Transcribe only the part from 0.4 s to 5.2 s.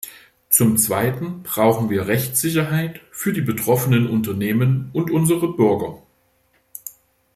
Zum Zweiten brauchen wir Rechtssicherheit für die betroffenen Unternehmen und